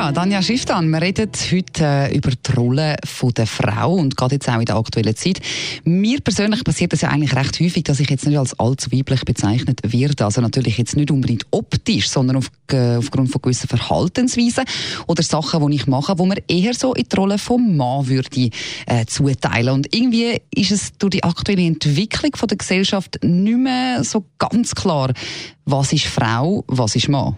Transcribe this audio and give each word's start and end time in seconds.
Ja, 0.00 0.12
Danja 0.12 0.40
Schifftan, 0.40 0.88
wir 0.88 1.02
reden 1.02 1.30
heute 1.52 1.84
äh, 1.84 2.16
über 2.16 2.30
die 2.30 2.52
Rolle 2.56 2.96
der 3.36 3.46
Frau 3.46 3.92
und 3.92 4.16
gerade 4.16 4.36
jetzt 4.36 4.48
auch 4.48 4.58
in 4.58 4.64
der 4.64 4.76
aktuellen 4.76 5.14
Zeit. 5.14 5.40
Mir 5.84 6.22
persönlich 6.22 6.64
passiert 6.64 6.94
das 6.94 7.02
ja 7.02 7.10
eigentlich 7.10 7.36
recht 7.36 7.60
häufig, 7.60 7.84
dass 7.84 8.00
ich 8.00 8.08
jetzt 8.08 8.26
nicht 8.26 8.38
als 8.38 8.58
allzu 8.58 8.90
weiblich 8.92 9.26
bezeichnet 9.26 9.80
werde. 9.82 10.24
Also 10.24 10.40
natürlich 10.40 10.78
jetzt 10.78 10.96
nicht 10.96 11.10
unbedingt 11.10 11.44
optisch, 11.50 12.08
sondern 12.08 12.36
auf, 12.36 12.50
äh, 12.72 12.96
aufgrund 12.96 13.30
von 13.30 13.42
gewissen 13.42 13.68
Verhaltensweisen 13.68 14.64
oder 15.06 15.22
Sachen, 15.22 15.68
die 15.68 15.76
ich 15.76 15.86
mache, 15.86 16.18
wo 16.18 16.24
man 16.24 16.38
eher 16.48 16.72
so 16.72 16.94
in 16.94 17.04
die 17.04 17.16
Rolle 17.16 17.36
vom 17.36 17.76
Mann 17.76 18.08
würde 18.08 18.48
äh, 18.86 19.04
zuteilen. 19.04 19.74
Und 19.74 19.94
irgendwie 19.94 20.40
ist 20.54 20.72
es 20.72 20.96
durch 20.96 21.10
die 21.10 21.24
aktuelle 21.24 21.66
Entwicklung 21.66 22.34
von 22.36 22.48
der 22.48 22.56
Gesellschaft 22.56 23.18
nicht 23.22 23.58
mehr 23.58 24.02
so 24.02 24.24
ganz 24.38 24.74
klar, 24.74 25.12
was 25.66 25.92
ist 25.92 26.06
Frau, 26.06 26.64
was 26.68 26.96
ist 26.96 27.10
Mann. 27.10 27.36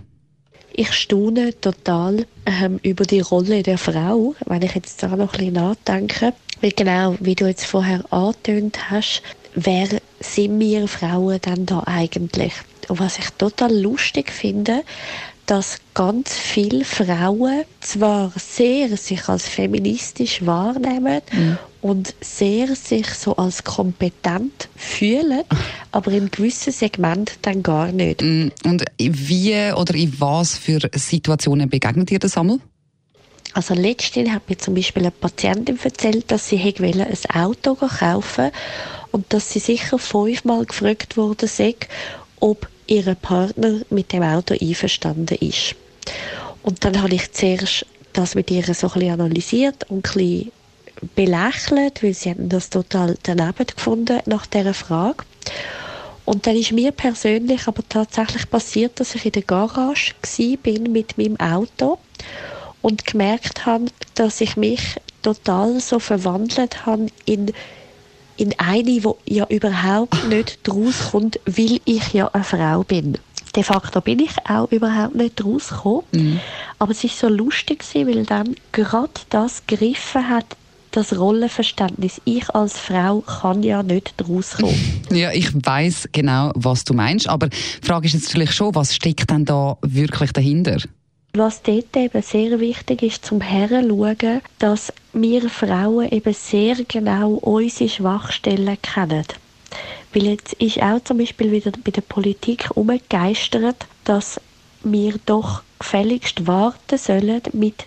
Ich 0.75 0.93
staune 0.93 1.59
total 1.61 2.27
ähm, 2.47 2.81
über 2.83 3.05
die 3.05 3.21
Rolle 3.21 3.63
der 3.63 3.79
Frau, 3.79 4.35
wenn 4.47 4.63
ich 4.63 4.75
jetzt 4.75 5.03
da 5.03 5.09
noch 5.09 5.35
ein 5.35 5.39
bisschen 5.39 5.53
nachdenke. 5.55 6.33
Weil 6.61 6.71
genau, 6.73 7.17
wie 7.21 7.35
du 7.35 7.47
jetzt 7.47 7.67
vorher 7.67 8.05
angetönt 8.11 8.91
hast, 8.91 9.23
wer 9.55 9.89
sind 10.21 10.61
wir 10.61 10.89
Frauen 10.89 11.41
denn 11.41 11.67
da 11.67 11.83
eigentlich? 11.87 12.55
Und 12.89 13.01
was 13.01 13.19
ich 13.19 13.29
total 13.31 13.75
lustig 13.75 14.31
finde, 14.31 14.83
dass 15.47 15.81
ganz 15.95 16.35
viele 16.35 16.85
Frauen 16.85 17.65
zwar 17.81 18.33
sehr 18.37 18.97
sich 18.97 19.29
als 19.29 19.49
feministisch 19.49 20.47
wahrnehmen 20.47 21.21
mhm. 21.33 21.59
und 21.81 22.15
sehr 22.21 22.75
sich 22.77 23.09
so 23.09 23.37
als 23.37 23.65
kompetent 23.65 24.69
fühlen, 24.77 25.43
aber 25.93 26.11
in 26.13 26.31
gewissen 26.31 26.73
Segmenten 26.73 27.37
dann 27.43 27.63
gar 27.63 27.93
nicht. 27.93 28.23
Mhm. 28.23 28.51
Und 28.65 28.85
wie 28.99 29.73
oder 29.73 29.95
in 29.95 30.19
was 30.19 30.57
für 30.57 30.81
Situationen 30.95 31.69
begegnet 31.69 32.11
ihr 32.11 32.19
das 32.19 32.37
einmal? 32.37 32.59
Also 33.55 33.75
letztens 33.75 34.31
hat 34.31 34.49
mir 34.49 34.57
zum 34.57 34.75
Beispiel 34.75 35.03
eine 35.03 35.11
Patientin 35.11 35.79
erzählt, 35.83 36.31
dass 36.31 36.49
sie 36.49 36.59
ein 36.59 37.07
Auto 37.35 37.75
kaufen 37.75 38.51
und 39.11 39.31
dass 39.33 39.51
sie 39.51 39.59
sicher 39.59 39.99
fünfmal 39.99 40.65
gefragt 40.65 41.19
wurde, 41.19 41.47
ob 42.41 42.67
ihr 42.87 43.15
Partner 43.15 43.83
mit 43.91 44.13
dem 44.13 44.23
Auto 44.23 44.55
einverstanden 44.59 45.37
ist. 45.41 45.77
Und 46.63 46.85
dann 46.85 47.03
habe 47.03 47.15
ich 47.15 47.31
zuerst 47.33 47.87
das 48.15 48.35
mit 48.35 48.51
ihr 48.51 48.63
so 48.75 48.89
ein 48.89 48.93
bisschen 48.95 49.13
analysiert 49.13 49.91
und 49.91 49.99
ein 49.99 50.03
bisschen 50.03 50.53
belächelt, 51.15 52.03
weil 52.03 52.15
sie 52.15 52.31
haben 52.31 52.49
das 52.49 52.71
total 52.71 53.17
daneben 53.23 53.67
gefunden 53.67 54.21
nach 54.27 54.47
dieser 54.47 54.75
Frage. 54.75 55.25
Und 56.33 56.47
dann 56.47 56.57
ist 56.57 56.73
mir 56.73 56.93
persönlich 56.93 57.69
aber 57.69 57.83
tatsächlich 57.87 58.49
passiert, 58.49 58.99
dass 58.99 59.15
ich 59.15 59.27
in 59.27 59.33
der 59.33 59.43
Garage 59.43 60.15
bin 60.63 60.91
mit 60.91 61.19
meinem 61.19 61.39
Auto 61.39 61.99
und 62.81 63.05
gemerkt 63.05 63.67
habe, 63.67 63.85
dass 64.15 64.41
ich 64.41 64.57
mich 64.57 64.97
total 65.21 65.79
so 65.79 65.99
verwandelt 65.99 66.87
habe 66.87 67.09
in 67.27 67.53
in 68.39 68.59
eine, 68.59 68.83
die 68.83 69.03
ja 69.27 69.47
überhaupt 69.51 70.27
nicht 70.27 70.59
rauskommt, 70.67 71.39
weil 71.45 71.81
ich 71.85 72.15
ja 72.15 72.29
eine 72.29 72.43
Frau 72.43 72.83
bin. 72.83 73.19
De 73.55 73.63
facto 73.63 74.01
bin 74.01 74.19
ich 74.19 74.33
auch 74.49 74.73
überhaupt 74.73 75.15
nicht 75.15 75.45
rausgekommen. 75.45 76.07
Mhm. 76.13 76.41
Aber 76.79 76.93
es 76.93 77.05
ist 77.05 77.19
so 77.19 77.29
lustig, 77.29 77.85
weil 77.93 78.25
dann 78.25 78.57
gerade 78.73 79.13
das 79.29 79.67
gegriffen 79.67 80.31
hat, 80.31 80.47
das 80.93 81.19
Rollenverständnis. 81.19 82.21
Ich 82.25 82.49
als 82.51 82.79
Frau 82.79 83.21
kann 83.21 83.63
ja 83.63 83.83
nicht 83.83 84.15
rauskommen. 84.29 84.75
Ja, 85.13 85.31
ich 85.31 85.53
weiß 85.55 86.09
genau, 86.13 86.53
was 86.55 86.85
du 86.85 86.95
meinst. 86.95 87.29
Aber 87.29 87.49
die 87.49 87.87
Frage 87.87 88.07
ist 88.07 88.15
jetzt 88.15 88.29
natürlich 88.29 88.53
schon, 88.53 88.75
was 88.75 88.95
steckt 88.95 89.31
denn 89.31 89.45
da 89.45 89.77
wirklich 89.83 90.33
dahinter? 90.33 90.79
Was 91.35 91.63
dort 91.63 91.95
eben 91.97 92.23
sehr 92.23 92.61
wichtig 92.61 93.03
ist, 93.03 93.25
zum 93.27 93.43
Herrenschauen, 93.43 94.41
dass 94.59 94.93
wir 95.13 95.51
Frauen 95.51 96.11
eben 96.11 96.33
sehr 96.33 96.77
genau 96.89 97.33
unsere 97.33 97.91
Schwachstellen 97.91 98.79
kennen. 98.81 99.25
Weil 100.13 100.25
jetzt 100.25 100.55
ist 100.55 100.83
auch 100.83 101.03
zum 101.05 101.19
Beispiel 101.19 101.51
wieder 101.53 101.73
bei 101.85 101.91
der 101.91 102.03
Politik 102.03 102.71
umgegeistert, 102.75 103.87
dass 104.05 104.41
wir 104.83 105.15
doch 105.27 105.63
gefälligst 105.79 106.47
warten 106.47 106.99
sollen 106.99 107.43
mit 107.53 107.87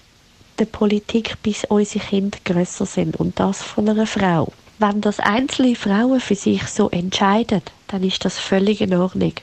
der 0.60 0.66
Politik, 0.66 1.38
bis 1.44 1.66
unsere 1.66 2.06
Kinder 2.06 2.38
grösser 2.44 2.86
sind. 2.86 3.18
Und 3.18 3.40
das 3.40 3.62
von 3.62 3.90
einer 3.90 4.08
Frau. 4.08 4.52
Wenn 4.78 5.00
das 5.00 5.22
einzelne 5.22 5.76
Frauen 5.76 6.20
für 6.20 6.36
sich 6.36 6.64
so 6.68 6.90
entscheiden, 6.90 7.62
dann 7.88 8.04
ist 8.04 8.26
das 8.26 8.38
völlig 8.38 8.82
in 8.82 8.94
Ordnung. 8.94 9.34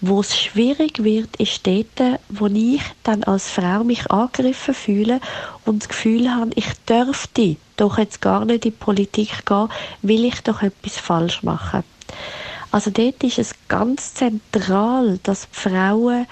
Wo 0.00 0.20
es 0.20 0.38
schwierig 0.38 1.04
wird, 1.04 1.36
ist 1.36 1.66
dort, 1.66 2.18
wo 2.30 2.46
ich 2.46 2.80
dann 3.02 3.22
als 3.24 3.50
Frau 3.50 3.84
mich 3.84 4.10
angegriffen 4.10 4.72
fühle 4.72 5.20
und 5.66 5.82
das 5.82 5.88
Gefühl 5.90 6.34
habe, 6.34 6.52
ich 6.54 6.66
dürfte 6.88 7.56
doch 7.76 7.98
jetzt 7.98 8.22
gar 8.22 8.46
nicht 8.46 8.64
in 8.64 8.72
die 8.72 8.78
Politik 8.78 9.44
gehen, 9.44 9.68
will 10.00 10.24
ich 10.24 10.40
doch 10.40 10.62
etwas 10.62 10.96
falsch 10.96 11.42
machen. 11.42 11.84
Also 12.72 12.90
dort 12.90 13.22
ist 13.24 13.38
es 13.38 13.54
ganz 13.68 14.14
zentral, 14.14 15.18
dass 15.22 15.48
Frauen 15.50 16.26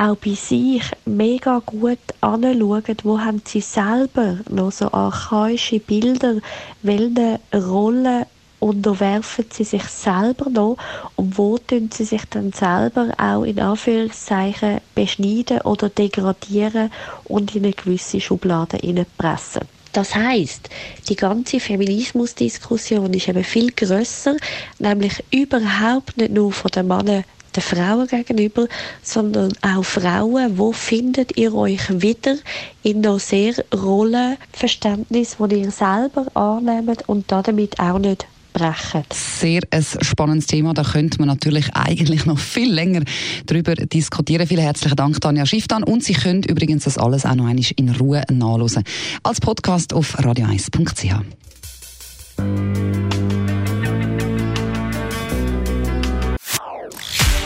auch 0.00 0.16
bei 0.16 0.34
sich 0.34 0.82
mega 1.04 1.60
gut 1.64 1.98
anschauen, 2.22 2.96
wo 3.04 3.20
haben 3.20 3.42
sie 3.44 3.60
selber 3.60 4.38
noch 4.48 4.72
so 4.72 4.90
archaische 4.90 5.78
Bilder, 5.78 6.36
welche 6.82 7.38
Rollen 7.54 8.24
unterwerfen 8.60 9.46
sie 9.50 9.64
sich 9.64 9.84
selber 9.84 10.48
noch 10.48 10.76
und 11.16 11.36
wo 11.36 11.58
tun 11.58 11.90
sie 11.92 12.04
sich 12.04 12.22
dann 12.30 12.52
selber 12.52 13.12
auch 13.18 13.44
in 13.44 13.58
Anführungszeichen 13.58 14.80
beschneiden 14.94 15.60
oder 15.62 15.88
degradieren 15.90 16.90
und 17.24 17.54
in 17.54 17.64
eine 17.64 17.72
gewisse 17.72 18.20
Schublade 18.20 18.78
pressen. 19.18 19.62
Das 19.92 20.14
heißt, 20.14 20.70
die 21.08 21.16
ganze 21.16 21.58
Feminismusdiskussion 21.58 23.12
ist 23.12 23.28
eben 23.28 23.42
viel 23.42 23.72
größer, 23.72 24.36
nämlich 24.78 25.24
überhaupt 25.30 26.16
nicht 26.16 26.32
nur 26.32 26.52
von 26.52 26.70
den 26.70 26.86
Männern 26.86 27.24
den 27.56 27.62
Frauen 27.62 28.06
gegenüber, 28.06 28.66
sondern 29.02 29.52
auch 29.62 29.84
Frauen, 29.84 30.58
wo 30.58 30.72
findet 30.72 31.36
ihr 31.36 31.54
euch 31.54 32.02
wieder 32.02 32.36
in 32.82 33.00
noch 33.00 33.20
sehr 33.20 33.54
Rollenverständnis, 33.74 35.36
wo 35.38 35.46
ihr 35.46 35.70
selber 35.70 36.26
annehmt 36.34 37.08
und 37.08 37.30
damit 37.30 37.78
auch 37.78 37.98
nicht 37.98 38.26
brechen. 38.52 39.04
Sehr 39.12 39.62
ein 39.70 39.84
spannendes 40.00 40.46
Thema. 40.46 40.74
Da 40.74 40.82
könnte 40.82 41.18
man 41.18 41.28
natürlich 41.28 41.74
eigentlich 41.74 42.26
noch 42.26 42.38
viel 42.38 42.72
länger 42.72 43.02
darüber 43.46 43.74
diskutieren. 43.74 44.46
Vielen 44.46 44.62
herzlichen 44.62 44.96
Dank, 44.96 45.20
Tanja 45.20 45.46
Schifftan. 45.46 45.82
Und 45.82 46.04
Sie 46.04 46.14
können 46.14 46.42
übrigens 46.42 46.84
das 46.84 46.98
alles 46.98 47.24
auch 47.24 47.34
noch 47.34 47.46
einmal 47.46 47.64
in 47.76 47.90
Ruhe 47.90 48.22
nachlesen. 48.30 48.84
Als 49.22 49.40
Podcast 49.40 49.92
auf 49.92 50.18
radio1.ch. 50.18 51.14